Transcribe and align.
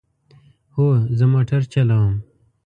هو، 0.73 0.87
زه 1.17 1.25
موټر 1.33 1.61
چلوم 1.73 2.13